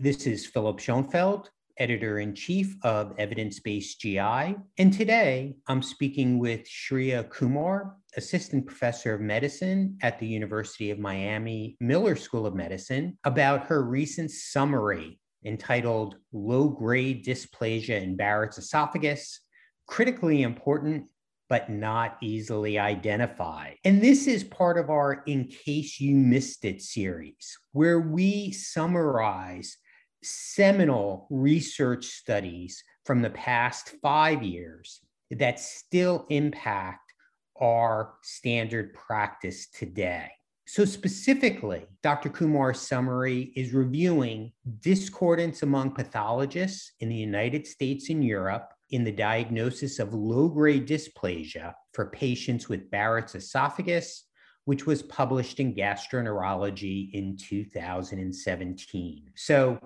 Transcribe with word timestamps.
This 0.00 0.28
is 0.28 0.46
Philip 0.46 0.78
Schoenfeld, 0.78 1.50
editor 1.76 2.20
in 2.20 2.32
chief 2.32 2.76
of 2.84 3.14
Evidence 3.18 3.58
Based 3.58 4.00
GI. 4.00 4.54
And 4.78 4.92
today 4.92 5.56
I'm 5.66 5.82
speaking 5.82 6.38
with 6.38 6.68
Shria 6.68 7.28
Kumar, 7.28 7.96
assistant 8.16 8.64
professor 8.64 9.14
of 9.14 9.20
medicine 9.20 9.98
at 10.00 10.20
the 10.20 10.26
University 10.28 10.92
of 10.92 11.00
Miami 11.00 11.76
Miller 11.80 12.14
School 12.14 12.46
of 12.46 12.54
Medicine, 12.54 13.18
about 13.24 13.66
her 13.66 13.82
recent 13.82 14.30
summary 14.30 15.18
entitled 15.44 16.14
Low 16.32 16.68
Grade 16.68 17.24
Dysplasia 17.24 18.00
in 18.00 18.14
Barrett's 18.14 18.58
Esophagus 18.58 19.40
Critically 19.88 20.42
Important 20.42 21.10
but 21.48 21.70
not 21.70 22.18
easily 22.20 22.78
identified. 22.78 23.74
And 23.82 24.00
this 24.00 24.26
is 24.28 24.44
part 24.44 24.78
of 24.78 24.90
our 24.90 25.22
In 25.26 25.48
Case 25.48 25.98
You 25.98 26.14
Missed 26.14 26.64
It 26.64 26.82
series, 26.82 27.58
where 27.72 27.98
we 27.98 28.52
summarize 28.52 29.78
seminal 30.22 31.26
research 31.30 32.06
studies 32.06 32.82
from 33.04 33.22
the 33.22 33.30
past 33.30 33.94
five 34.02 34.42
years 34.42 35.00
that 35.30 35.60
still 35.60 36.26
impact 36.30 37.12
our 37.60 38.14
standard 38.22 38.94
practice 38.94 39.68
today. 39.68 40.30
So, 40.66 40.84
specifically, 40.84 41.86
Dr. 42.02 42.28
Kumar's 42.28 42.78
summary 42.80 43.52
is 43.56 43.72
reviewing 43.72 44.52
discordance 44.80 45.62
among 45.62 45.94
pathologists 45.94 46.92
in 47.00 47.08
the 47.08 47.16
United 47.16 47.66
States 47.66 48.10
and 48.10 48.22
Europe 48.22 48.70
in 48.90 49.02
the 49.02 49.12
diagnosis 49.12 49.98
of 49.98 50.12
low 50.12 50.48
grade 50.48 50.86
dysplasia 50.86 51.72
for 51.94 52.10
patients 52.10 52.68
with 52.68 52.90
Barrett's 52.90 53.34
esophagus, 53.34 54.24
which 54.66 54.84
was 54.84 55.02
published 55.02 55.58
in 55.58 55.74
Gastroenterology 55.74 57.14
in 57.14 57.38
2017. 57.38 59.30
So, 59.36 59.78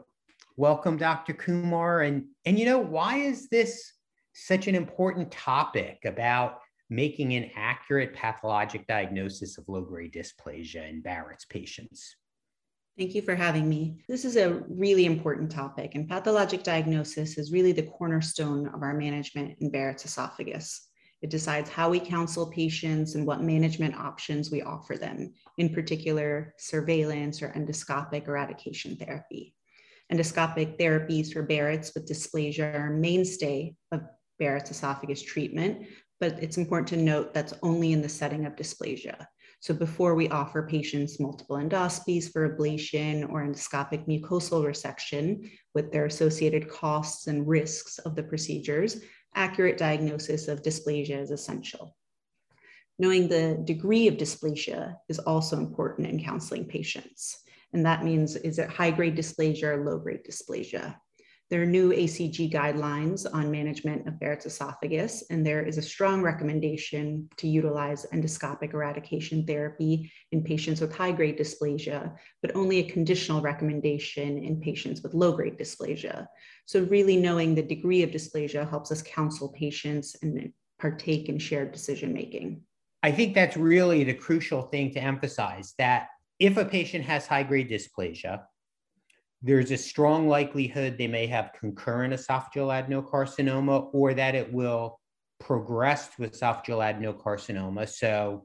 welcome, 0.56 0.96
Dr. 0.96 1.32
Kumar. 1.32 2.02
And, 2.02 2.26
and 2.44 2.58
you 2.58 2.64
know, 2.64 2.78
why 2.78 3.18
is 3.18 3.48
this 3.48 3.92
such 4.34 4.66
an 4.66 4.74
important 4.74 5.30
topic 5.30 5.98
about 6.04 6.58
making 6.90 7.34
an 7.34 7.50
accurate 7.56 8.14
pathologic 8.14 8.86
diagnosis 8.86 9.58
of 9.58 9.68
low 9.68 9.82
grade 9.82 10.12
dysplasia 10.12 10.88
in 10.88 11.00
Barrett's 11.00 11.44
patients? 11.44 12.16
Thank 12.98 13.14
you 13.14 13.22
for 13.22 13.34
having 13.34 13.68
me. 13.68 14.04
This 14.06 14.26
is 14.26 14.36
a 14.36 14.62
really 14.68 15.06
important 15.06 15.50
topic, 15.50 15.94
and 15.94 16.06
pathologic 16.06 16.62
diagnosis 16.62 17.38
is 17.38 17.50
really 17.50 17.72
the 17.72 17.84
cornerstone 17.84 18.68
of 18.68 18.82
our 18.82 18.92
management 18.92 19.56
in 19.60 19.70
Barrett's 19.70 20.04
esophagus. 20.04 20.88
It 21.22 21.30
decides 21.30 21.70
how 21.70 21.88
we 21.88 22.00
counsel 22.00 22.50
patients 22.50 23.14
and 23.14 23.26
what 23.26 23.42
management 23.42 23.94
options 23.94 24.50
we 24.50 24.60
offer 24.60 24.98
them, 24.98 25.32
in 25.56 25.72
particular, 25.72 26.52
surveillance 26.58 27.40
or 27.40 27.48
endoscopic 27.50 28.28
eradication 28.28 28.96
therapy. 28.96 29.54
Endoscopic 30.12 30.78
therapies 30.78 31.32
for 31.32 31.42
Barrett's 31.42 31.92
with 31.94 32.06
dysplasia 32.06 32.74
are 32.74 32.90
mainstay 32.90 33.74
of 33.92 34.02
Barrett's 34.38 34.70
esophagus 34.70 35.22
treatment, 35.22 35.86
but 36.20 36.38
it's 36.42 36.58
important 36.58 36.88
to 36.88 36.96
note 36.96 37.32
that's 37.32 37.54
only 37.62 37.92
in 37.92 38.02
the 38.02 38.08
setting 38.08 38.44
of 38.44 38.54
dysplasia. 38.54 39.26
So 39.60 39.72
before 39.72 40.14
we 40.14 40.28
offer 40.28 40.66
patients 40.66 41.18
multiple 41.18 41.56
endoscopies 41.56 42.30
for 42.30 42.54
ablation 42.54 43.30
or 43.30 43.42
endoscopic 43.42 44.06
mucosal 44.06 44.64
resection 44.64 45.50
with 45.74 45.92
their 45.92 46.06
associated 46.06 46.68
costs 46.68 47.28
and 47.28 47.48
risks 47.48 47.98
of 47.98 48.14
the 48.14 48.24
procedures, 48.24 49.00
accurate 49.34 49.78
diagnosis 49.78 50.46
of 50.48 50.62
dysplasia 50.62 51.20
is 51.20 51.30
essential. 51.30 51.96
Knowing 52.98 53.28
the 53.28 53.62
degree 53.64 54.08
of 54.08 54.16
dysplasia 54.16 54.96
is 55.08 55.18
also 55.20 55.56
important 55.56 56.08
in 56.08 56.22
counseling 56.22 56.66
patients. 56.66 57.38
And 57.72 57.84
that 57.86 58.04
means 58.04 58.36
is 58.36 58.58
it 58.58 58.68
high 58.68 58.90
grade 58.90 59.16
dysplasia 59.16 59.64
or 59.64 59.84
low 59.84 59.98
grade 59.98 60.24
dysplasia? 60.28 60.96
There 61.52 61.60
are 61.60 61.66
new 61.66 61.90
ACG 61.90 62.50
guidelines 62.50 63.26
on 63.30 63.50
management 63.50 64.08
of 64.08 64.18
Barrett's 64.18 64.46
esophagus, 64.46 65.22
and 65.28 65.44
there 65.44 65.62
is 65.62 65.76
a 65.76 65.82
strong 65.82 66.22
recommendation 66.22 67.28
to 67.36 67.46
utilize 67.46 68.06
endoscopic 68.06 68.72
eradication 68.72 69.44
therapy 69.44 70.10
in 70.30 70.42
patients 70.42 70.80
with 70.80 70.96
high 70.96 71.12
grade 71.12 71.38
dysplasia, 71.38 72.16
but 72.40 72.56
only 72.56 72.78
a 72.78 72.90
conditional 72.90 73.42
recommendation 73.42 74.38
in 74.38 74.62
patients 74.62 75.02
with 75.02 75.12
low 75.12 75.32
grade 75.32 75.58
dysplasia. 75.58 76.26
So, 76.64 76.84
really 76.84 77.18
knowing 77.18 77.54
the 77.54 77.62
degree 77.62 78.02
of 78.02 78.12
dysplasia 78.12 78.66
helps 78.66 78.90
us 78.90 79.02
counsel 79.02 79.50
patients 79.50 80.16
and 80.22 80.54
partake 80.78 81.28
in 81.28 81.38
shared 81.38 81.72
decision 81.72 82.14
making. 82.14 82.62
I 83.02 83.12
think 83.12 83.34
that's 83.34 83.58
really 83.58 84.04
the 84.04 84.14
crucial 84.14 84.62
thing 84.62 84.90
to 84.94 85.02
emphasize 85.02 85.74
that 85.76 86.06
if 86.42 86.56
a 86.56 86.64
patient 86.64 87.04
has 87.04 87.24
high 87.24 87.44
grade 87.44 87.70
dysplasia, 87.70 88.42
there's 89.42 89.70
a 89.70 89.76
strong 89.76 90.28
likelihood 90.28 90.98
they 90.98 91.06
may 91.06 91.24
have 91.24 91.52
concurrent 91.58 92.12
esophageal 92.12 92.66
adenocarcinoma 92.66 93.90
or 93.92 94.12
that 94.12 94.34
it 94.34 94.52
will 94.52 94.98
progress 95.38 96.08
to 96.08 96.22
esophageal 96.22 96.82
adenocarcinoma. 96.82 97.88
So 97.88 98.44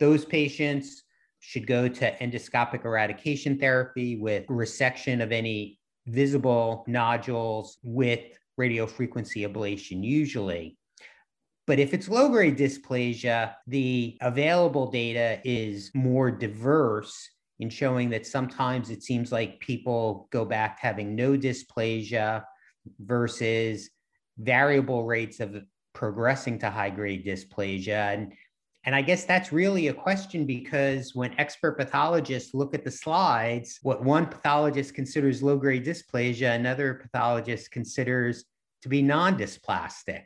those 0.00 0.24
patients 0.24 1.02
should 1.40 1.66
go 1.66 1.86
to 1.86 2.16
endoscopic 2.16 2.86
eradication 2.86 3.58
therapy 3.58 4.16
with 4.16 4.46
resection 4.46 5.22
of 5.22 5.30
any 5.30 5.78
visible 6.06 6.82
nodules 6.88 7.76
with 7.82 8.24
radiofrequency 8.58 9.46
ablation 9.46 10.02
usually. 10.02 10.77
But 11.68 11.78
if 11.78 11.92
it's 11.92 12.08
low 12.08 12.30
grade 12.30 12.56
dysplasia, 12.56 13.54
the 13.66 14.16
available 14.22 14.90
data 14.90 15.38
is 15.44 15.90
more 15.92 16.30
diverse 16.30 17.28
in 17.58 17.68
showing 17.68 18.08
that 18.08 18.26
sometimes 18.26 18.88
it 18.88 19.02
seems 19.02 19.30
like 19.30 19.60
people 19.60 20.28
go 20.32 20.46
back 20.46 20.78
having 20.80 21.14
no 21.14 21.36
dysplasia 21.36 22.42
versus 23.00 23.90
variable 24.38 25.04
rates 25.04 25.40
of 25.40 25.62
progressing 25.92 26.58
to 26.60 26.70
high 26.70 26.88
grade 26.88 27.26
dysplasia. 27.26 28.14
And, 28.14 28.32
and 28.84 28.94
I 28.94 29.02
guess 29.02 29.26
that's 29.26 29.52
really 29.52 29.88
a 29.88 29.92
question 29.92 30.46
because 30.46 31.14
when 31.14 31.38
expert 31.38 31.76
pathologists 31.76 32.54
look 32.54 32.72
at 32.72 32.82
the 32.82 32.90
slides, 32.90 33.78
what 33.82 34.02
one 34.02 34.24
pathologist 34.24 34.94
considers 34.94 35.42
low 35.42 35.58
grade 35.58 35.84
dysplasia, 35.84 36.54
another 36.54 36.94
pathologist 36.94 37.70
considers 37.72 38.46
to 38.80 38.88
be 38.88 39.02
non 39.02 39.36
dysplastic 39.36 40.22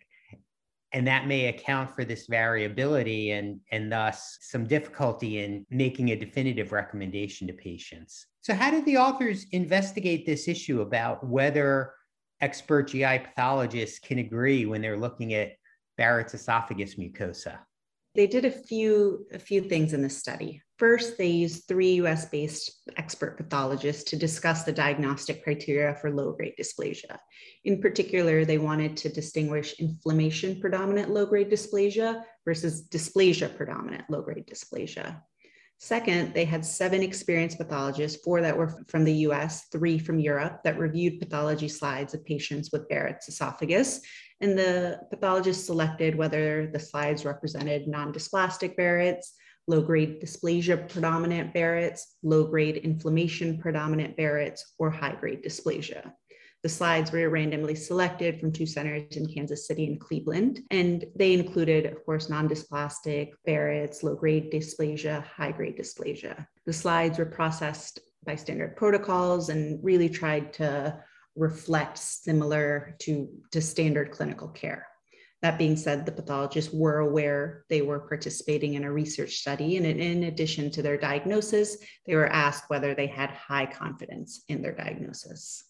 and 0.92 1.06
that 1.06 1.26
may 1.26 1.47
account 1.47 1.94
for 1.94 2.04
this 2.04 2.26
variability 2.26 3.30
and, 3.30 3.60
and 3.70 3.91
thus 3.91 4.38
some 4.41 4.66
difficulty 4.66 5.42
in 5.42 5.66
making 5.70 6.10
a 6.10 6.16
definitive 6.16 6.72
recommendation 6.72 7.47
to 7.47 7.53
patients. 7.53 8.26
So, 8.42 8.54
how 8.54 8.70
did 8.70 8.84
the 8.84 8.98
authors 8.98 9.47
investigate 9.53 10.26
this 10.26 10.48
issue 10.48 10.80
about 10.80 11.26
whether 11.26 11.94
expert 12.41 12.88
GI 12.88 13.20
pathologists 13.20 13.98
can 13.98 14.19
agree 14.19 14.66
when 14.66 14.82
they're 14.82 14.98
looking 14.98 15.32
at 15.34 15.53
Barrett's 15.97 16.34
esophagus 16.34 16.97
mucosa? 16.97 17.59
They 18.14 18.26
did 18.26 18.44
a 18.44 18.50
few, 18.50 19.26
a 19.32 19.38
few 19.38 19.62
things 19.62 19.94
in 19.94 20.02
this 20.02 20.18
study. 20.18 20.60
First, 20.78 21.16
they 21.16 21.28
used 21.28 21.66
three 21.66 21.94
US 21.94 22.26
based 22.26 22.82
expert 22.96 23.38
pathologists 23.38 24.04
to 24.10 24.16
discuss 24.16 24.64
the 24.64 24.72
diagnostic 24.72 25.42
criteria 25.44 25.94
for 25.94 26.10
low 26.10 26.32
grade 26.32 26.54
dysplasia. 26.58 27.16
In 27.64 27.80
particular, 27.80 28.44
they 28.44 28.58
wanted 28.58 28.96
to 28.98 29.08
distinguish 29.08 29.78
inflammation 29.78 30.60
predominant 30.60 31.10
low 31.10 31.24
grade 31.24 31.50
dysplasia 31.50 32.22
versus 32.44 32.86
dysplasia 32.88 33.56
predominant 33.56 34.04
low 34.10 34.20
grade 34.20 34.46
dysplasia. 34.46 35.20
Second, 35.78 36.32
they 36.32 36.44
had 36.44 36.64
seven 36.64 37.02
experienced 37.02 37.58
pathologists, 37.58 38.22
four 38.22 38.40
that 38.40 38.56
were 38.56 38.72
from 38.86 39.02
the 39.02 39.26
US, 39.26 39.64
three 39.72 39.98
from 39.98 40.20
Europe, 40.20 40.60
that 40.62 40.78
reviewed 40.78 41.18
pathology 41.18 41.66
slides 41.66 42.14
of 42.14 42.24
patients 42.24 42.70
with 42.70 42.88
Barrett's 42.88 43.28
esophagus. 43.28 44.00
And 44.42 44.58
the 44.58 44.98
pathologist 45.08 45.66
selected 45.66 46.16
whether 46.16 46.66
the 46.66 46.80
slides 46.80 47.25
represented 47.25 47.86
non 47.86 48.12
dysplastic 48.12 48.77
Barrett's, 48.77 49.34
low 49.68 49.80
grade 49.80 50.21
dysplasia 50.21 50.89
predominant 50.89 51.54
Barrett's, 51.54 52.16
low 52.24 52.44
grade 52.44 52.78
inflammation 52.78 53.59
predominant 53.59 54.16
Barrett's, 54.16 54.74
or 54.80 54.91
high 54.91 55.15
grade 55.15 55.44
dysplasia. 55.44 56.12
The 56.65 56.68
slides 56.68 57.12
were 57.12 57.28
randomly 57.30 57.77
selected 57.77 58.41
from 58.41 58.53
two 58.53 58.66
centers 58.66 59.16
in 59.16 59.33
Kansas 59.33 59.66
City 59.66 59.86
and 59.86 60.00
Cleveland, 60.00 60.60
and 60.71 61.04
they 61.15 61.34
included, 61.34 61.86
of 61.86 62.04
course, 62.04 62.28
non-dysplastic, 62.28 63.30
Barrett's, 63.47 64.03
low-grade 64.03 64.53
dysplasia, 64.53 65.24
high-grade 65.24 65.78
dysplasia. 65.78 66.47
The 66.66 66.72
slides 66.72 67.18
were 67.18 67.27
processed 67.27 68.00
by 68.24 68.36
standard 68.36 68.77
protocols 68.77 69.48
and 69.48 69.83
really 69.83 70.09
tried 70.09 70.53
to 70.54 71.00
reflect 71.36 71.98
similar 71.98 72.96
to, 73.00 73.28
to 73.50 73.60
standard 73.60 74.10
clinical 74.10 74.48
care. 74.48 74.86
That 75.42 75.58
being 75.58 75.76
said, 75.76 76.06
the 76.06 76.12
pathologists 76.12 76.72
were 76.72 76.98
aware 76.98 77.64
they 77.68 77.82
were 77.82 77.98
participating 77.98 78.74
in 78.74 78.84
a 78.84 78.92
research 78.92 79.34
study, 79.34 79.76
and 79.76 79.84
in 79.84 80.24
addition 80.24 80.70
to 80.70 80.82
their 80.82 80.96
diagnosis, 80.96 81.78
they 82.06 82.14
were 82.14 82.28
asked 82.28 82.70
whether 82.70 82.94
they 82.94 83.08
had 83.08 83.30
high 83.30 83.66
confidence 83.66 84.44
in 84.48 84.62
their 84.62 84.74
diagnosis. 84.74 85.64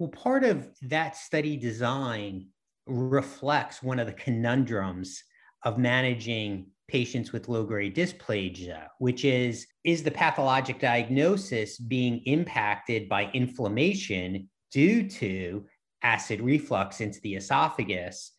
Well, 0.00 0.08
part 0.08 0.42
of 0.42 0.68
that 0.82 1.16
study 1.16 1.56
design 1.56 2.48
reflects 2.86 3.82
one 3.82 4.00
of 4.00 4.08
the 4.08 4.12
conundrums 4.14 5.22
of 5.62 5.78
managing 5.78 6.66
patients 6.88 7.32
with 7.32 7.48
low 7.48 7.64
grade 7.64 7.94
dysplasia, 7.94 8.88
which 8.98 9.24
is 9.24 9.66
is 9.84 10.02
the 10.02 10.10
pathologic 10.10 10.80
diagnosis 10.80 11.78
being 11.78 12.18
impacted 12.26 13.08
by 13.08 13.30
inflammation 13.32 14.48
due 14.74 15.08
to 15.08 15.64
acid 16.02 16.40
reflux 16.42 17.00
into 17.00 17.20
the 17.20 17.36
esophagus? 17.36 18.32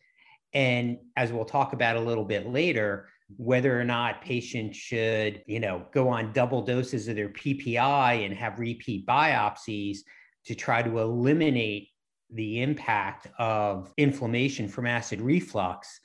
And 0.52 0.98
as 1.16 1.32
we'll 1.32 1.44
talk 1.44 1.72
about 1.72 1.96
a 1.96 2.00
little 2.00 2.24
bit 2.24 2.46
later, 2.46 3.08
whether 3.36 3.78
or 3.78 3.84
not 3.84 4.22
patients 4.22 4.76
should, 4.76 5.42
you 5.46 5.58
know, 5.58 5.84
go 5.92 6.08
on 6.08 6.32
double 6.32 6.62
doses 6.62 7.08
of 7.08 7.16
their 7.16 7.30
PPI 7.30 8.24
and 8.24 8.34
have 8.34 8.60
repeat 8.60 9.06
biopsies 9.06 9.98
to 10.44 10.54
try 10.54 10.82
to 10.82 10.98
eliminate 10.98 11.88
the 12.30 12.62
impact 12.62 13.26
of 13.38 13.92
inflammation 13.96 14.68
from 14.68 14.86
acid 14.86 15.20
reflux 15.20 16.00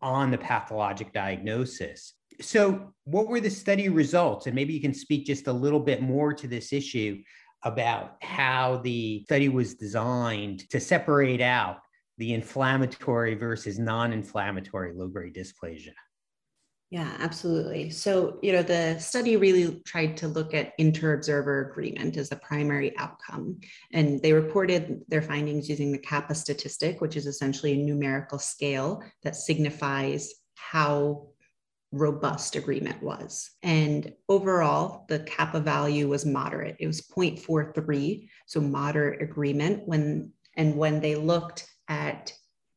on 0.00 0.30
the 0.30 0.38
pathologic 0.38 1.12
diagnosis. 1.12 2.14
So, 2.40 2.92
what 3.04 3.28
were 3.28 3.40
the 3.40 3.50
study 3.50 3.88
results? 3.88 4.46
And 4.46 4.54
maybe 4.54 4.74
you 4.74 4.80
can 4.80 4.92
speak 4.92 5.24
just 5.24 5.46
a 5.46 5.52
little 5.52 5.80
bit 5.80 6.02
more 6.02 6.34
to 6.34 6.46
this 6.46 6.72
issue 6.72 7.22
about 7.62 8.16
how 8.22 8.80
the 8.84 9.24
study 9.24 9.48
was 9.48 9.74
designed 9.74 10.68
to 10.70 10.80
separate 10.80 11.40
out 11.40 11.78
the 12.18 12.32
inflammatory 12.32 13.34
versus 13.34 13.78
non 13.78 14.12
inflammatory 14.12 14.92
low 14.94 15.08
grade 15.08 15.34
dysplasia. 15.34 15.92
Yeah, 16.90 17.16
absolutely. 17.18 17.90
So, 17.90 18.38
you 18.42 18.52
know, 18.52 18.62
the 18.62 18.96
study 19.00 19.36
really 19.36 19.82
tried 19.84 20.16
to 20.18 20.28
look 20.28 20.54
at 20.54 20.72
inter-observer 20.78 21.68
agreement 21.70 22.16
as 22.16 22.28
the 22.28 22.36
primary 22.36 22.96
outcome. 22.96 23.58
And 23.92 24.22
they 24.22 24.32
reported 24.32 25.02
their 25.08 25.22
findings 25.22 25.68
using 25.68 25.90
the 25.90 25.98
kappa 25.98 26.36
statistic, 26.36 27.00
which 27.00 27.16
is 27.16 27.26
essentially 27.26 27.72
a 27.72 27.84
numerical 27.84 28.38
scale 28.38 29.02
that 29.24 29.34
signifies 29.34 30.32
how 30.54 31.26
robust 31.92 32.56
agreement 32.56 33.02
was. 33.02 33.50
And 33.62 34.12
overall, 34.28 35.06
the 35.08 35.20
kappa 35.20 35.60
value 35.60 36.08
was 36.08 36.26
moderate. 36.26 36.76
It 36.80 36.86
was 36.86 37.00
0.43, 37.02 38.28
so 38.46 38.60
moderate 38.60 39.22
agreement 39.22 39.86
when 39.86 40.32
and 40.56 40.76
when 40.76 41.00
they 41.00 41.14
looked 41.16 41.68
at 41.88 42.32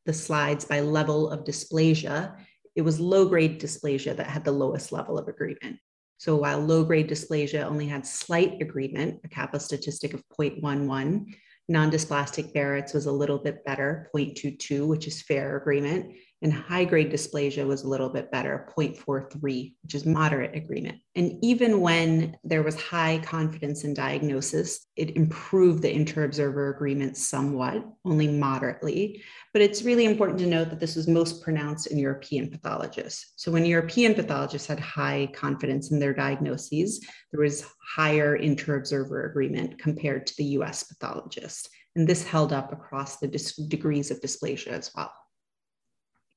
the 0.05 0.13
slides 0.13 0.65
by 0.65 0.81
level 0.81 1.29
of 1.29 1.45
dysplasia, 1.45 2.35
it 2.75 2.81
was 2.81 2.99
low 2.99 3.27
grade 3.27 3.59
dysplasia 3.59 4.15
that 4.15 4.27
had 4.27 4.43
the 4.43 4.51
lowest 4.51 4.91
level 4.91 5.17
of 5.17 5.27
agreement. 5.27 5.77
So 6.17 6.35
while 6.35 6.59
low 6.59 6.83
grade 6.83 7.09
dysplasia 7.09 7.63
only 7.63 7.87
had 7.87 8.05
slight 8.05 8.61
agreement, 8.61 9.21
a 9.23 9.29
kappa 9.29 9.59
statistic 9.59 10.13
of 10.13 10.23
0.11, 10.37 11.33
non-dysplastic 11.69 12.53
Barrett's 12.53 12.93
was 12.93 13.05
a 13.05 13.11
little 13.11 13.37
bit 13.37 13.63
better, 13.63 14.09
0.22, 14.13 14.85
which 14.85 15.07
is 15.07 15.21
fair 15.21 15.55
agreement, 15.57 16.13
and 16.41 16.53
high 16.53 16.85
grade 16.85 17.11
dysplasia 17.11 17.67
was 17.67 17.83
a 17.83 17.87
little 17.87 18.09
bit 18.09 18.31
better, 18.31 18.71
0.43, 18.77 19.73
which 19.83 19.95
is 19.95 20.05
moderate 20.05 20.55
agreement. 20.55 20.99
And 21.15 21.37
even 21.41 21.81
when 21.81 22.37
there 22.45 22.63
was 22.63 22.79
high 22.79 23.19
confidence 23.19 23.83
in 23.83 23.93
diagnosis, 23.93 24.87
it 24.95 25.17
improved 25.17 25.81
the 25.81 25.93
inter-observer 25.93 26.73
agreement 26.73 27.17
somewhat, 27.17 27.83
only 28.05 28.27
moderately. 28.27 29.21
But 29.51 29.61
it's 29.61 29.83
really 29.83 30.05
important 30.05 30.39
to 30.39 30.47
note 30.47 30.69
that 30.69 30.79
this 30.79 30.95
was 30.95 31.09
most 31.09 31.43
pronounced 31.43 31.87
in 31.87 31.97
European 31.97 32.49
pathologists. 32.49 33.33
So 33.35 33.51
when 33.51 33.65
European 33.65 34.13
pathologists 34.13 34.67
had 34.67 34.79
high 34.79 35.29
confidence 35.33 35.91
in 35.91 35.99
their 35.99 36.13
diagnoses, 36.13 37.05
there 37.33 37.41
was 37.41 37.65
higher 37.95 38.37
inter-observer 38.37 39.25
agreement 39.25 39.77
compared 39.77 40.25
to 40.27 40.33
the 40.37 40.45
US 40.59 40.83
pathologists. 40.83 41.67
And 41.97 42.07
this 42.07 42.23
held 42.23 42.53
up 42.53 42.71
across 42.71 43.17
the 43.17 43.27
dis- 43.27 43.55
degrees 43.55 44.09
of 44.09 44.21
dysplasia 44.21 44.67
as 44.67 44.91
well. 44.95 45.11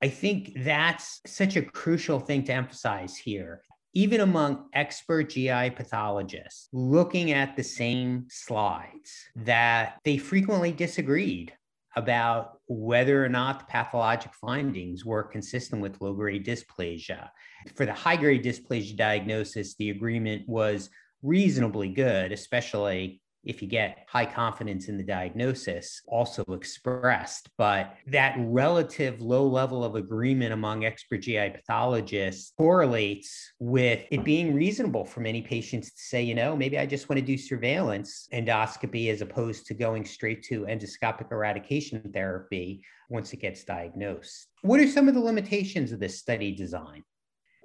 I 0.02 0.08
think 0.08 0.52
that's 0.56 1.20
such 1.26 1.54
a 1.54 1.62
crucial 1.62 2.18
thing 2.18 2.42
to 2.44 2.52
emphasize 2.52 3.16
here. 3.16 3.62
Even 3.94 4.20
among 4.20 4.68
expert 4.72 5.30
GI 5.30 5.70
pathologists 5.70 6.68
looking 6.72 7.30
at 7.30 7.56
the 7.56 7.62
same 7.62 8.26
slides, 8.28 9.12
that 9.36 10.00
they 10.04 10.16
frequently 10.16 10.72
disagreed 10.72 11.52
about 11.94 12.58
whether 12.66 13.24
or 13.24 13.28
not 13.28 13.60
the 13.60 13.66
pathologic 13.66 14.32
findings 14.34 15.04
were 15.04 15.22
consistent 15.22 15.80
with 15.80 16.00
low 16.00 16.14
grade 16.14 16.44
dysplasia. 16.44 17.28
For 17.76 17.86
the 17.86 17.92
high 17.92 18.16
grade 18.16 18.42
dysplasia 18.42 18.96
diagnosis, 18.96 19.76
the 19.76 19.90
agreement 19.90 20.48
was 20.48 20.90
reasonably 21.22 21.90
good, 21.90 22.32
especially 22.32 23.21
if 23.44 23.62
you 23.62 23.68
get 23.68 24.04
high 24.08 24.26
confidence 24.26 24.88
in 24.88 24.96
the 24.96 25.02
diagnosis 25.02 26.02
also 26.06 26.44
expressed. 26.50 27.48
But 27.58 27.94
that 28.06 28.36
relative 28.38 29.20
low 29.20 29.46
level 29.46 29.84
of 29.84 29.94
agreement 29.94 30.52
among 30.52 30.84
expert 30.84 31.18
GI 31.18 31.50
pathologists 31.50 32.52
correlates 32.56 33.52
with 33.58 34.04
it 34.10 34.24
being 34.24 34.54
reasonable 34.54 35.04
for 35.04 35.20
many 35.20 35.42
patients 35.42 35.92
to 35.92 36.02
say, 36.02 36.22
you 36.22 36.34
know, 36.34 36.56
maybe 36.56 36.78
I 36.78 36.86
just 36.86 37.08
want 37.08 37.18
to 37.18 37.24
do 37.24 37.36
surveillance 37.36 38.28
endoscopy 38.32 39.10
as 39.10 39.20
opposed 39.20 39.66
to 39.66 39.74
going 39.74 40.04
straight 40.04 40.42
to 40.44 40.62
endoscopic 40.62 41.30
eradication 41.32 42.10
therapy 42.12 42.82
once 43.08 43.32
it 43.32 43.40
gets 43.40 43.64
diagnosed. 43.64 44.48
What 44.62 44.80
are 44.80 44.88
some 44.88 45.08
of 45.08 45.14
the 45.14 45.20
limitations 45.20 45.92
of 45.92 46.00
this 46.00 46.18
study 46.18 46.54
design? 46.54 47.02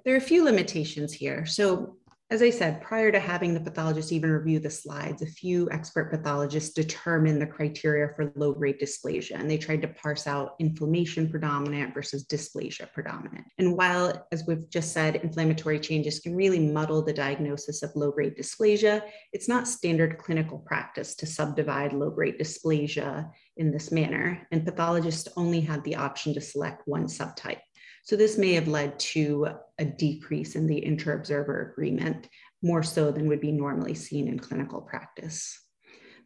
There 0.04 0.14
are 0.14 0.18
a 0.18 0.22
few 0.22 0.44
limitations 0.44 1.12
here. 1.12 1.44
So, 1.44 1.97
as 2.30 2.42
I 2.42 2.50
said, 2.50 2.82
prior 2.82 3.10
to 3.10 3.18
having 3.18 3.54
the 3.54 3.60
pathologist 3.60 4.12
even 4.12 4.30
review 4.30 4.60
the 4.60 4.68
slides, 4.68 5.22
a 5.22 5.26
few 5.26 5.66
expert 5.70 6.10
pathologists 6.10 6.74
determined 6.74 7.40
the 7.40 7.46
criteria 7.46 8.10
for 8.14 8.30
low 8.36 8.52
grade 8.52 8.78
dysplasia 8.78 9.40
and 9.40 9.50
they 9.50 9.56
tried 9.56 9.80
to 9.80 9.88
parse 9.88 10.26
out 10.26 10.54
inflammation 10.58 11.30
predominant 11.30 11.94
versus 11.94 12.26
dysplasia 12.26 12.92
predominant. 12.92 13.46
And 13.56 13.74
while, 13.74 14.26
as 14.30 14.44
we've 14.46 14.68
just 14.68 14.92
said, 14.92 15.16
inflammatory 15.16 15.80
changes 15.80 16.20
can 16.20 16.36
really 16.36 16.58
muddle 16.58 17.02
the 17.02 17.14
diagnosis 17.14 17.82
of 17.82 17.96
low 17.96 18.10
grade 18.10 18.36
dysplasia, 18.36 19.02
it's 19.32 19.48
not 19.48 19.66
standard 19.66 20.18
clinical 20.18 20.58
practice 20.58 21.14
to 21.16 21.26
subdivide 21.26 21.94
low 21.94 22.10
grade 22.10 22.38
dysplasia 22.38 23.30
in 23.56 23.72
this 23.72 23.90
manner. 23.90 24.46
And 24.52 24.66
pathologists 24.66 25.28
only 25.36 25.62
had 25.62 25.82
the 25.84 25.96
option 25.96 26.34
to 26.34 26.42
select 26.42 26.82
one 26.84 27.06
subtype. 27.06 27.60
So 28.08 28.16
this 28.16 28.38
may 28.38 28.54
have 28.54 28.68
led 28.68 28.98
to 29.00 29.48
a 29.78 29.84
decrease 29.84 30.56
in 30.56 30.66
the 30.66 30.82
inter-observer 30.82 31.70
agreement, 31.70 32.26
more 32.62 32.82
so 32.82 33.10
than 33.10 33.28
would 33.28 33.42
be 33.42 33.52
normally 33.52 33.94
seen 33.94 34.28
in 34.28 34.38
clinical 34.38 34.80
practice. 34.80 35.62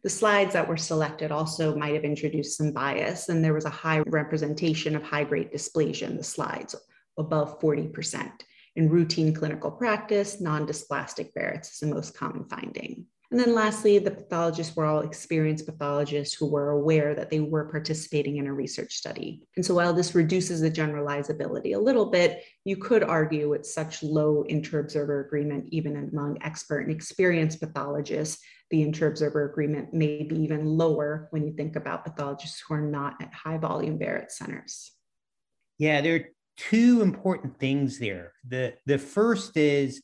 The 0.01 0.09
slides 0.09 0.53
that 0.53 0.69
were 0.69 0.77
selected 0.77 1.33
also 1.33 1.75
might 1.75 1.95
have 1.95 2.05
introduced 2.05 2.57
some 2.57 2.71
bias, 2.71 3.27
and 3.27 3.43
there 3.43 3.53
was 3.53 3.65
a 3.65 3.69
high 3.69 3.99
representation 3.99 4.95
of 4.95 5.03
high 5.03 5.25
grade 5.25 5.51
dysplasia 5.51 6.03
in 6.03 6.15
the 6.15 6.23
slides, 6.23 6.73
above 7.17 7.59
40%. 7.59 8.31
In 8.77 8.87
routine 8.87 9.33
clinical 9.33 9.69
practice, 9.69 10.39
non 10.39 10.65
dysplastic 10.65 11.33
Barrett's 11.33 11.73
is 11.73 11.79
the 11.79 11.93
most 11.93 12.15
common 12.15 12.45
finding. 12.45 13.07
And 13.33 13.39
then 13.39 13.55
lastly, 13.55 13.97
the 13.97 14.11
pathologists 14.11 14.75
were 14.75 14.85
all 14.85 14.99
experienced 14.99 15.65
pathologists 15.65 16.35
who 16.35 16.45
were 16.45 16.69
aware 16.69 17.15
that 17.15 17.31
they 17.31 17.39
were 17.39 17.65
participating 17.65 18.37
in 18.37 18.45
a 18.45 18.53
research 18.53 18.93
study. 18.93 19.41
And 19.55 19.65
so 19.65 19.73
while 19.73 19.91
this 19.91 20.13
reduces 20.13 20.61
the 20.61 20.69
generalizability 20.69 21.73
a 21.73 21.79
little 21.79 22.05
bit, 22.05 22.43
you 22.63 22.77
could 22.77 23.03
argue 23.03 23.49
with 23.49 23.65
such 23.65 24.03
low 24.03 24.43
inter-observer 24.43 25.21
agreement, 25.21 25.67
even 25.71 26.11
among 26.13 26.43
expert 26.43 26.81
and 26.81 26.91
experienced 26.91 27.59
pathologists, 27.59 28.39
the 28.69 28.83
inter-observer 28.83 29.49
agreement 29.49 29.95
may 29.95 30.21
be 30.21 30.35
even 30.43 30.67
lower 30.67 31.27
when 31.31 31.43
you 31.43 31.53
think 31.53 31.75
about 31.75 32.05
pathologists 32.05 32.61
who 32.61 32.75
are 32.75 32.81
not 32.81 33.19
at 33.19 33.33
high 33.33 33.57
volume 33.57 33.97
Barrett 33.97 34.31
centers. 34.31 34.91
Yeah, 35.79 36.01
there 36.01 36.15
are 36.17 36.25
two 36.55 37.01
important 37.01 37.57
things 37.57 37.97
there. 37.97 38.33
The, 38.47 38.75
the 38.85 38.99
first 38.99 39.57
is, 39.57 40.03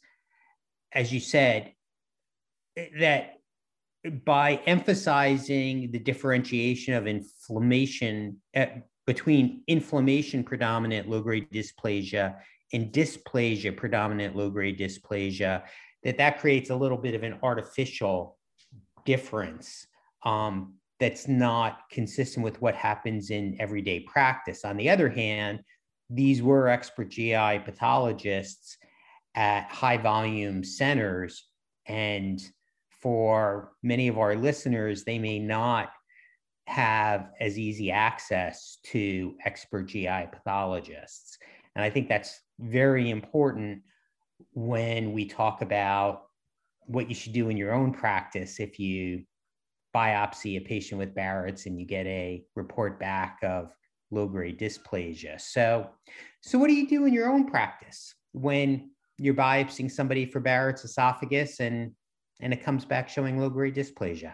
as 0.91 1.13
you 1.13 1.19
said, 1.19 1.73
that 2.99 3.39
by 4.25 4.55
emphasizing 4.65 5.91
the 5.91 5.99
differentiation 5.99 6.93
of 6.93 7.07
inflammation 7.07 8.37
uh, 8.55 8.67
between 9.05 9.63
inflammation 9.67 10.43
predominant 10.43 11.09
low 11.09 11.21
grade 11.21 11.49
dysplasia 11.51 12.35
and 12.73 12.93
dysplasia 12.93 13.75
predominant 13.75 14.35
low 14.35 14.49
grade 14.49 14.79
dysplasia, 14.79 15.63
that 16.03 16.17
that 16.17 16.39
creates 16.39 16.69
a 16.69 16.75
little 16.75 16.97
bit 16.97 17.15
of 17.15 17.23
an 17.23 17.37
artificial 17.43 18.37
difference 19.05 19.87
um, 20.23 20.75
that's 20.99 21.27
not 21.27 21.81
consistent 21.91 22.43
with 22.43 22.61
what 22.61 22.75
happens 22.75 23.31
in 23.31 23.55
everyday 23.59 24.01
practice. 24.01 24.63
On 24.63 24.77
the 24.77 24.89
other 24.89 25.09
hand, 25.09 25.61
these 26.09 26.41
were 26.41 26.67
expert 26.67 27.09
GI 27.09 27.59
pathologists 27.65 28.77
at 29.35 29.69
high 29.69 29.97
volume 29.97 30.63
centers 30.63 31.47
and 31.85 32.41
for 33.01 33.71
many 33.83 34.07
of 34.07 34.17
our 34.17 34.35
listeners, 34.35 35.03
they 35.03 35.19
may 35.19 35.39
not 35.39 35.89
have 36.67 37.31
as 37.39 37.57
easy 37.57 37.91
access 37.91 38.77
to 38.83 39.35
expert 39.45 39.83
GI 39.83 40.27
pathologists. 40.31 41.37
And 41.75 41.83
I 41.83 41.89
think 41.89 42.07
that's 42.07 42.39
very 42.59 43.09
important 43.09 43.81
when 44.53 45.13
we 45.13 45.25
talk 45.25 45.61
about 45.61 46.23
what 46.85 47.09
you 47.09 47.15
should 47.15 47.33
do 47.33 47.49
in 47.49 47.57
your 47.57 47.73
own 47.73 47.93
practice 47.93 48.59
if 48.59 48.79
you 48.79 49.23
biopsy 49.95 50.57
a 50.57 50.61
patient 50.61 50.99
with 50.99 51.15
Barrett's 51.15 51.65
and 51.65 51.79
you 51.79 51.85
get 51.85 52.05
a 52.05 52.43
report 52.55 52.99
back 52.99 53.39
of 53.43 53.71
low 54.11 54.27
grade 54.27 54.59
dysplasia. 54.59 55.39
So, 55.39 55.89
so 56.41 56.59
what 56.59 56.67
do 56.67 56.73
you 56.73 56.87
do 56.87 57.05
in 57.05 57.13
your 57.13 57.29
own 57.29 57.47
practice? 57.47 58.13
when 58.33 58.91
you're 59.17 59.33
biopsying 59.33 59.91
somebody 59.91 60.25
for 60.25 60.39
Barrett's 60.39 60.85
esophagus 60.85 61.59
and 61.59 61.91
and 62.39 62.53
it 62.53 62.63
comes 62.63 62.85
back 62.85 63.09
showing 63.09 63.39
low 63.39 63.49
grade 63.49 63.75
dysplasia? 63.75 64.33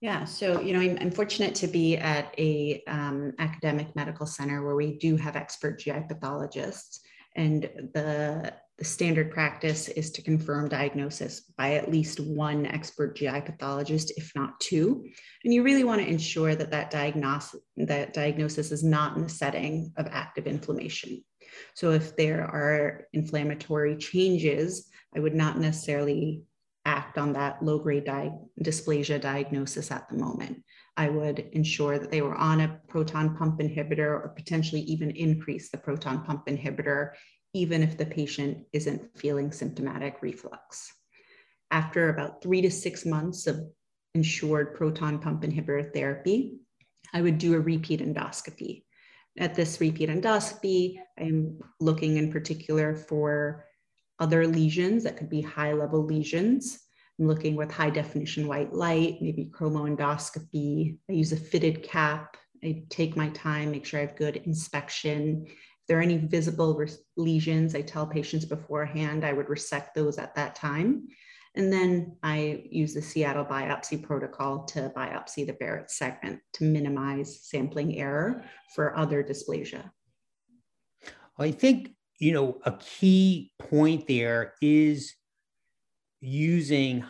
Yeah, 0.00 0.24
so 0.24 0.60
you 0.60 0.72
know, 0.72 0.80
I'm, 0.80 0.96
I'm 1.00 1.10
fortunate 1.10 1.54
to 1.56 1.66
be 1.66 1.96
at 1.96 2.34
a 2.38 2.82
um, 2.86 3.32
academic 3.38 3.94
medical 3.94 4.26
center 4.26 4.64
where 4.64 4.76
we 4.76 4.96
do 4.98 5.16
have 5.16 5.36
expert 5.36 5.78
GI 5.78 6.04
pathologists, 6.08 7.00
and 7.36 7.62
the 7.94 8.54
the 8.80 8.84
standard 8.86 9.30
practice 9.30 9.88
is 9.88 10.10
to 10.10 10.22
confirm 10.22 10.66
diagnosis 10.66 11.40
by 11.58 11.74
at 11.74 11.90
least 11.90 12.18
one 12.18 12.64
expert 12.64 13.14
GI 13.14 13.42
pathologist, 13.42 14.10
if 14.16 14.32
not 14.34 14.58
two. 14.58 15.04
And 15.44 15.52
you 15.52 15.62
really 15.62 15.84
want 15.84 16.00
to 16.00 16.08
ensure 16.08 16.54
that 16.54 16.70
that, 16.70 16.90
diagnosis, 16.90 17.60
that 17.76 18.14
diagnosis 18.14 18.72
is 18.72 18.82
not 18.82 19.18
in 19.18 19.24
the 19.24 19.28
setting 19.28 19.92
of 19.98 20.08
active 20.10 20.46
inflammation. 20.46 21.22
So 21.74 21.90
if 21.90 22.16
there 22.16 22.42
are 22.42 23.04
inflammatory 23.12 23.98
changes, 23.98 24.88
I 25.14 25.20
would 25.20 25.34
not 25.34 25.58
necessarily 25.58 26.44
act 26.84 27.18
on 27.18 27.32
that 27.34 27.62
low 27.62 27.78
grade 27.78 28.04
di- 28.04 28.32
dysplasia 28.62 29.20
diagnosis 29.20 29.90
at 29.90 30.08
the 30.08 30.16
moment. 30.16 30.62
I 30.96 31.08
would 31.08 31.40
ensure 31.52 31.98
that 31.98 32.10
they 32.10 32.22
were 32.22 32.34
on 32.34 32.60
a 32.60 32.80
proton 32.88 33.36
pump 33.36 33.60
inhibitor 33.60 34.10
or 34.10 34.34
potentially 34.36 34.82
even 34.82 35.10
increase 35.10 35.70
the 35.70 35.78
proton 35.78 36.24
pump 36.24 36.46
inhibitor 36.46 37.12
even 37.52 37.82
if 37.82 37.98
the 37.98 38.06
patient 38.06 38.58
isn't 38.72 39.18
feeling 39.18 39.50
symptomatic 39.50 40.18
reflux. 40.22 40.92
After 41.70 42.08
about 42.08 42.42
three 42.42 42.62
to 42.62 42.70
six 42.70 43.04
months 43.04 43.46
of 43.46 43.60
ensured 44.14 44.74
proton 44.74 45.18
pump 45.18 45.42
inhibitor 45.42 45.92
therapy, 45.92 46.58
I 47.12 47.22
would 47.22 47.38
do 47.38 47.54
a 47.54 47.60
repeat 47.60 48.00
endoscopy. 48.00 48.84
At 49.38 49.54
this 49.54 49.80
repeat 49.80 50.08
endoscopy, 50.08 50.96
I'm 51.18 51.60
looking 51.80 52.16
in 52.16 52.32
particular 52.32 52.96
for 52.96 53.66
other 54.20 54.46
lesions 54.46 55.02
that 55.04 55.16
could 55.16 55.30
be 55.30 55.40
high 55.40 55.72
level 55.72 56.04
lesions. 56.04 56.78
I'm 57.18 57.26
looking 57.26 57.56
with 57.56 57.70
high 57.70 57.90
definition 57.90 58.46
white 58.46 58.72
light, 58.72 59.18
maybe 59.20 59.50
chromoendoscopy. 59.52 60.98
I 61.08 61.12
use 61.12 61.32
a 61.32 61.36
fitted 61.36 61.82
cap. 61.82 62.36
I 62.62 62.84
take 62.90 63.16
my 63.16 63.30
time, 63.30 63.70
make 63.70 63.86
sure 63.86 64.00
I 64.00 64.06
have 64.06 64.16
good 64.16 64.36
inspection, 64.36 65.46
If 65.46 65.86
there 65.88 65.98
are 65.98 66.02
any 66.02 66.18
visible 66.18 66.80
lesions, 67.16 67.74
I 67.74 67.80
tell 67.80 68.06
patients 68.06 68.44
beforehand 68.44 69.24
I 69.24 69.32
would 69.32 69.48
resect 69.48 69.94
those 69.94 70.18
at 70.18 70.34
that 70.34 70.54
time. 70.54 71.08
And 71.56 71.72
then 71.72 72.16
I 72.22 72.64
use 72.70 72.94
the 72.94 73.02
Seattle 73.02 73.44
biopsy 73.44 74.00
protocol 74.00 74.64
to 74.66 74.92
biopsy 74.94 75.46
the 75.46 75.54
Barrett 75.54 75.90
segment 75.90 76.40
to 76.54 76.64
minimize 76.64 77.40
sampling 77.42 77.98
error 77.98 78.44
for 78.74 78.96
other 78.96 79.24
dysplasia. 79.24 79.90
I 81.38 81.50
think, 81.50 81.92
you 82.20 82.32
know, 82.32 82.58
a 82.64 82.72
key 82.72 83.50
point 83.58 84.06
there 84.06 84.52
is 84.60 85.14
using 86.20 87.02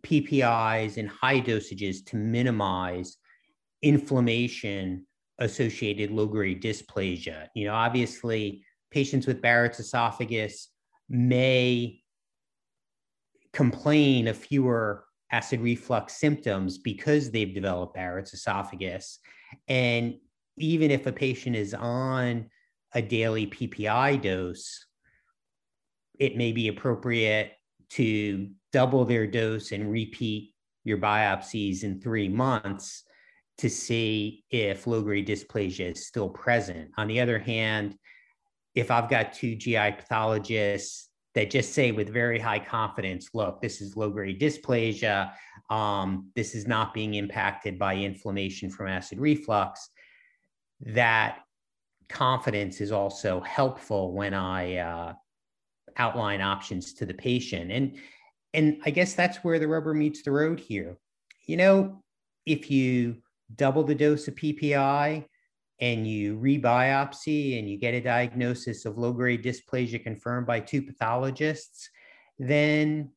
PPIs 0.00 0.96
in 0.96 1.06
high 1.06 1.40
dosages 1.40 2.04
to 2.06 2.16
minimize 2.16 3.18
inflammation 3.82 5.06
associated 5.38 6.10
low 6.10 6.26
grade 6.26 6.62
dysplasia. 6.62 7.48
You 7.54 7.66
know, 7.66 7.74
obviously, 7.74 8.64
patients 8.90 9.26
with 9.26 9.42
Barrett's 9.42 9.78
esophagus 9.78 10.70
may 11.08 12.00
complain 13.52 14.26
of 14.28 14.38
fewer 14.38 15.04
acid 15.30 15.60
reflux 15.60 16.16
symptoms 16.16 16.78
because 16.78 17.30
they've 17.30 17.54
developed 17.54 17.94
Barrett's 17.94 18.32
esophagus. 18.32 19.18
And 19.68 20.14
even 20.56 20.90
if 20.90 21.06
a 21.06 21.12
patient 21.12 21.56
is 21.56 21.74
on 21.74 22.48
a 22.96 23.02
daily 23.02 23.46
PPI 23.46 24.22
dose, 24.22 24.86
it 26.18 26.34
may 26.34 26.50
be 26.50 26.68
appropriate 26.68 27.52
to 27.90 28.48
double 28.72 29.04
their 29.04 29.26
dose 29.26 29.70
and 29.70 29.92
repeat 29.92 30.54
your 30.82 30.96
biopsies 30.96 31.84
in 31.84 32.00
three 32.00 32.26
months 32.26 33.04
to 33.58 33.68
see 33.68 34.44
if 34.50 34.86
low 34.86 35.02
grade 35.02 35.28
dysplasia 35.28 35.92
is 35.92 36.06
still 36.06 36.30
present. 36.30 36.90
On 36.96 37.06
the 37.06 37.20
other 37.20 37.38
hand, 37.38 37.96
if 38.74 38.90
I've 38.90 39.10
got 39.10 39.34
two 39.34 39.56
GI 39.56 39.92
pathologists 39.92 41.10
that 41.34 41.50
just 41.50 41.74
say 41.74 41.92
with 41.92 42.08
very 42.08 42.38
high 42.38 42.58
confidence, 42.58 43.28
look, 43.34 43.60
this 43.60 43.82
is 43.82 43.94
low 43.94 44.08
grade 44.08 44.40
dysplasia, 44.40 45.32
um, 45.68 46.30
this 46.34 46.54
is 46.54 46.66
not 46.66 46.94
being 46.94 47.14
impacted 47.14 47.78
by 47.78 47.94
inflammation 47.96 48.70
from 48.70 48.88
acid 48.88 49.18
reflux, 49.20 49.90
that 50.80 51.40
confidence 52.08 52.80
is 52.80 52.92
also 52.92 53.40
helpful 53.40 54.12
when 54.12 54.34
I 54.34 54.76
uh, 54.76 55.14
outline 55.96 56.40
options 56.40 56.92
to 56.94 57.06
the 57.06 57.14
patient. 57.14 57.70
And, 57.70 57.96
and 58.54 58.80
I 58.84 58.90
guess 58.90 59.14
that's 59.14 59.38
where 59.38 59.58
the 59.58 59.68
rubber 59.68 59.94
meets 59.94 60.22
the 60.22 60.30
road 60.30 60.60
here. 60.60 60.98
You 61.46 61.56
know, 61.56 62.02
if 62.44 62.70
you 62.70 63.16
double 63.54 63.84
the 63.84 63.94
dose 63.94 64.28
of 64.28 64.34
PPI 64.34 65.24
and 65.80 66.06
you 66.06 66.38
rebiopsy 66.38 67.58
and 67.58 67.68
you 67.68 67.78
get 67.78 67.94
a 67.94 68.00
diagnosis 68.00 68.84
of 68.84 68.98
low 68.98 69.12
grade 69.12 69.44
dysplasia 69.44 70.02
confirmed 70.02 70.46
by 70.46 70.60
two 70.60 70.82
pathologists, 70.82 71.90
then 72.38 73.10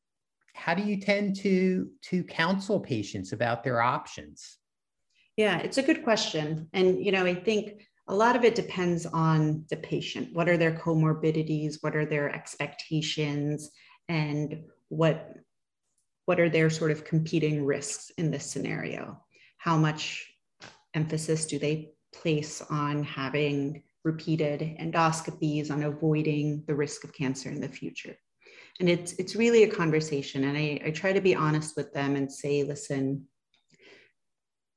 how 0.53 0.73
do 0.73 0.83
you 0.83 0.99
tend 0.99 1.35
to 1.37 1.89
to 2.01 2.23
counsel 2.23 2.79
patients 2.79 3.31
about 3.31 3.63
their 3.63 3.81
options? 3.81 4.57
Yeah, 5.37 5.59
it's 5.59 5.77
a 5.77 5.83
good 5.83 6.03
question. 6.03 6.67
And 6.73 7.03
you 7.03 7.13
know, 7.13 7.25
I 7.25 7.33
think 7.33 7.88
a 8.09 8.15
lot 8.15 8.35
of 8.35 8.43
it 8.43 8.55
depends 8.55 9.05
on 9.05 9.65
the 9.69 9.77
patient. 9.77 10.33
What 10.33 10.49
are 10.49 10.57
their 10.57 10.77
comorbidities? 10.77 11.77
What 11.81 11.95
are 11.95 12.05
their 12.05 12.29
expectations? 12.29 13.71
And 14.09 14.63
what 14.89 15.35
what 16.25 16.39
are 16.39 16.49
their 16.49 16.69
sort 16.69 16.91
of 16.91 17.05
competing 17.05 17.65
risks 17.65 18.11
in 18.17 18.29
this 18.29 18.45
scenario? 18.45 19.19
how 19.59 19.77
much 19.77 20.33
emphasis 20.95 21.45
do 21.45 21.59
they 21.59 21.91
place 22.15 22.61
on 22.69 23.03
having 23.03 23.83
repeated 24.03 24.61
endoscopies, 24.79 25.69
on 25.69 25.83
avoiding 25.83 26.63
the 26.65 26.73
risk 26.73 27.03
of 27.03 27.13
cancer 27.13 27.49
in 27.49 27.61
the 27.61 27.67
future? 27.67 28.15
And 28.79 28.89
it's, 28.89 29.13
it's 29.13 29.35
really 29.35 29.63
a 29.63 29.69
conversation. 29.69 30.45
And 30.45 30.57
I, 30.57 30.81
I 30.85 30.91
try 30.91 31.11
to 31.11 31.19
be 31.19 31.35
honest 31.35 31.75
with 31.75 31.93
them 31.93 32.15
and 32.15 32.31
say, 32.31 32.63
listen, 32.63 33.25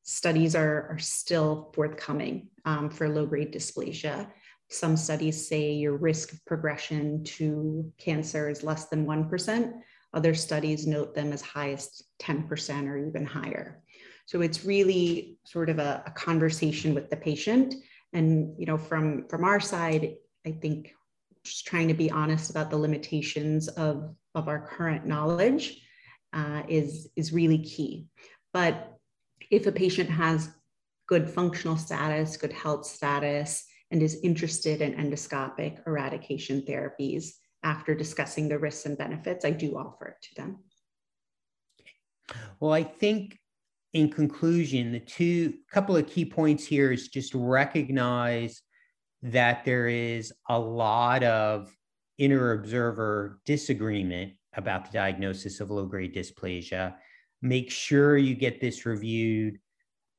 studies 0.03 0.55
are, 0.55 0.89
are 0.91 0.99
still 0.99 1.71
forthcoming 1.75 2.49
um, 2.65 2.91
for 2.91 3.09
low 3.09 3.27
grade 3.27 3.53
dysplasia. 3.53 4.29
Some 4.71 4.97
studies 4.97 5.49
say 5.49 5.73
your 5.73 5.97
risk 5.97 6.33
of 6.33 6.45
progression 6.45 7.25
to 7.25 7.93
cancer 7.99 8.49
is 8.49 8.65
less 8.65 8.87
than 8.87 9.07
1%. 9.07 9.73
Other 10.15 10.35
studies 10.35 10.87
note 10.87 11.15
them 11.15 11.33
as 11.33 11.43
high 11.43 11.73
as 11.73 12.03
10% 12.21 12.89
or 12.89 12.97
even 12.99 13.25
higher. 13.25 13.83
So 14.27 14.41
it's 14.41 14.65
really 14.65 15.39
sort 15.45 15.69
of 15.69 15.79
a, 15.79 16.03
a 16.07 16.11
conversation 16.11 16.95
with 16.95 17.11
the 17.11 17.17
patient. 17.17 17.75
And 18.13 18.55
you 18.59 18.67
know, 18.67 18.79
from 18.79 19.27
from 19.29 19.45
our 19.45 19.59
side, 19.59 20.15
I 20.47 20.53
think 20.53 20.93
just 21.45 21.67
trying 21.67 21.89
to 21.89 21.95
be 21.95 22.11
honest 22.11 22.51
about 22.51 22.71
the 22.71 22.77
limitations 22.77 23.69
of, 23.69 24.15
of 24.35 24.49
our 24.49 24.67
current 24.67 25.07
knowledge 25.07 25.81
uh, 26.33 26.63
is, 26.69 27.09
is 27.17 27.33
really 27.33 27.59
key. 27.59 28.07
But 28.53 28.92
if 29.51 29.67
a 29.67 29.73
patient 29.73 30.11
has 30.11 30.51
good 31.09 31.29
functional 31.29 31.77
status, 31.77 32.37
good 32.37 32.53
health 32.53 32.87
status, 32.87 33.65
and 33.91 34.03
is 34.03 34.21
interested 34.23 34.81
in 34.81 34.95
endoscopic 34.95 35.87
eradication 35.87 36.63
therapies 36.63 37.33
after 37.63 37.95
discussing 37.95 38.49
the 38.49 38.59
risks 38.59 38.87
and 38.87 38.99
benefits, 38.99 39.45
I 39.45 39.51
do 39.51 39.77
offer 39.77 40.09
it 40.09 40.17
to 40.23 40.43
them. 40.43 40.59
Well, 42.61 42.73
I 42.73 42.83
think 42.83 43.39
in 43.93 44.11
conclusion, 44.11 44.93
the 44.93 45.01
two 45.01 45.55
couple 45.71 45.97
of 45.97 46.07
key 46.07 46.25
points 46.25 46.67
here 46.67 46.93
is 46.93 47.09
just 47.09 47.35
recognize 47.35 48.63
that 49.23 49.65
there 49.65 49.89
is 49.89 50.33
a 50.49 50.59
lot 50.59 51.23
of 51.23 51.75
inner 52.19 52.53
observer 52.53 53.41
disagreement 53.45 54.33
about 54.55 54.87
the 54.87 54.93
diagnosis 54.93 55.61
of 55.61 55.71
low 55.71 55.87
grade 55.87 56.15
dysplasia. 56.15 56.95
Make 57.43 57.71
sure 57.71 58.17
you 58.17 58.35
get 58.35 58.61
this 58.61 58.87
reviewed 58.87 59.59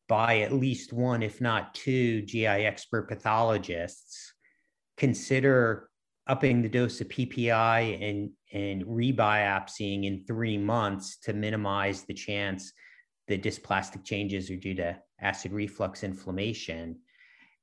by 0.09 0.41
at 0.41 0.51
least 0.53 0.91
one, 0.91 1.23
if 1.23 1.39
not 1.39 1.73
two, 1.73 2.21
GI 2.23 2.45
expert 2.45 3.07
pathologists. 3.07 4.33
Consider 4.97 5.89
upping 6.27 6.61
the 6.61 6.69
dose 6.69 7.01
of 7.01 7.07
PPI 7.07 8.09
and, 8.09 8.29
and 8.53 8.83
rebiopsying 8.85 10.05
in 10.05 10.23
three 10.25 10.57
months 10.57 11.17
to 11.19 11.33
minimize 11.33 12.03
the 12.03 12.13
chance 12.13 12.71
the 13.27 13.37
dysplastic 13.37 14.03
changes 14.03 14.49
are 14.51 14.57
due 14.57 14.75
to 14.75 14.97
acid 15.19 15.51
reflux 15.51 16.03
inflammation. 16.03 16.97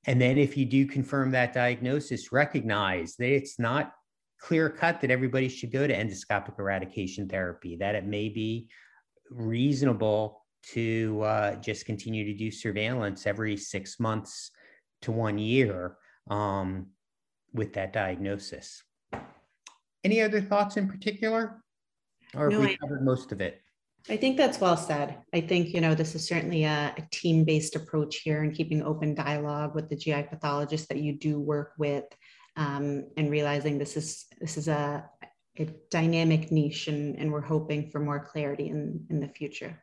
And 0.07 0.21
then 0.21 0.39
if 0.39 0.57
you 0.57 0.65
do 0.65 0.87
confirm 0.87 1.31
that 1.33 1.53
diagnosis, 1.53 2.33
recognize 2.33 3.17
that 3.17 3.31
it's 3.31 3.59
not 3.59 3.93
clear 4.41 4.71
cut 4.71 5.03
that 5.03 5.11
everybody 5.11 5.49
should 5.49 5.71
go 5.71 5.87
to 5.87 5.95
endoscopic 5.95 6.59
eradication 6.59 7.29
therapy, 7.29 7.77
that 7.77 7.95
it 7.95 8.07
may 8.07 8.31
be 8.31 8.69
reasonable 9.31 10.45
to 10.73 11.23
uh, 11.23 11.55
just 11.57 11.87
continue 11.87 12.25
to 12.25 12.35
do 12.35 12.51
surveillance 12.51 13.27
every 13.27 13.57
six 13.57 13.99
months 13.99 14.51
to 15.03 15.13
one 15.13 15.39
year 15.39 15.97
um, 16.29 16.89
with 17.55 17.73
that 17.75 17.93
diagnosis. 17.93 18.83
Any 20.05 20.21
other 20.21 20.41
thoughts 20.41 20.77
in 20.77 20.89
particular? 20.89 21.63
Or 22.35 22.51
have 22.51 22.61
No, 22.61 22.67
we 22.67 22.73
I- 22.73 22.77
covered 22.77 23.03
most 23.05 23.33
of 23.33 23.41
it? 23.41 23.61
I 24.09 24.17
think 24.17 24.39
that's 24.39 24.59
well 24.61 24.79
said. 24.79 25.19
I 25.35 25.43
think, 25.43 25.75
you 25.75 25.83
know, 25.83 25.95
this 25.95 26.15
is 26.15 26.27
certainly 26.27 26.65
a, 26.65 26.95
a 26.97 27.03
team-based 27.11 27.77
approach 27.77 28.17
here 28.21 28.43
and 28.43 28.55
keeping 28.55 28.83
open 28.83 29.15
dialogue 29.15 29.75
with 29.75 29.91
the 29.91 29.97
GI 29.97 30.23
pathologist 30.23 30.89
that 30.89 30.99
you 31.03 31.19
do 31.19 31.39
work 31.39 31.73
with 31.77 32.05
um, 32.57 33.05
and 33.19 33.31
realizing 33.31 33.77
this 33.79 33.99
is 33.99 34.25
this 34.41 34.57
is 34.57 34.69
a, 34.69 35.05
a 35.61 35.67
dynamic 35.91 36.51
niche 36.51 36.89
and, 36.89 37.17
and 37.19 37.31
we're 37.31 37.41
hoping 37.41 37.91
for 37.91 38.01
more 38.01 38.19
clarity 38.19 38.69
in, 38.69 39.05
in 39.11 39.21
the 39.21 39.29
future. 39.29 39.83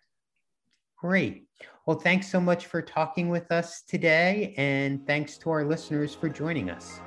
Great. 0.98 1.48
Well, 1.86 2.00
thanks 2.00 2.29
so 2.29 2.41
much 2.41 2.65
for 2.65 2.81
talking 2.81 3.29
with 3.29 3.51
us 3.51 3.84
today, 3.84 4.55
and 4.57 5.05
thanks 5.05 5.38
to 5.39 5.51
our 5.51 5.63
listeners 5.63 6.15
for 6.15 6.27
joining 6.27 6.72
us. 6.72 7.00